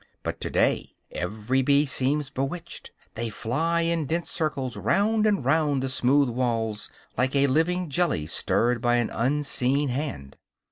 [0.23, 5.83] But to day every bee seems bewitched; they fly in dense circles round and round
[5.83, 6.89] the smooth walls,
[7.19, 10.37] like a living jelly stirred by an unseen hand.